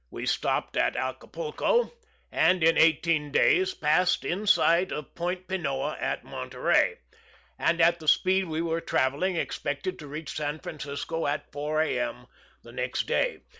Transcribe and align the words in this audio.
We 0.09 0.25
stopped 0.25 0.77
at 0.77 0.95
Acapulco, 0.95 1.93
and, 2.31 2.63
in 2.63 2.75
eighteen 2.75 3.31
days, 3.31 3.75
passed 3.75 4.25
in 4.25 4.47
sight 4.47 4.91
of 4.91 5.13
Point 5.13 5.47
Pinoa 5.47 5.95
at 6.01 6.23
Monterey, 6.23 6.95
and 7.59 7.79
at 7.79 7.99
the 7.99 8.07
speed 8.07 8.45
we 8.45 8.63
were 8.63 8.81
traveling 8.81 9.35
expected 9.35 9.99
to 9.99 10.07
reach 10.07 10.31
San 10.35 10.57
Francisco 10.57 11.27
at 11.27 11.51
4 11.51 11.83
A. 11.83 11.99
M. 11.99 12.25
the 12.63 12.71
next 12.71 13.03
day. 13.05 13.41